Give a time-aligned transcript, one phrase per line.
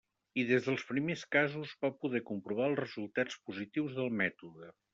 [0.43, 4.71] I des dels primers casos va poder comprovar els resultats positius del mètode.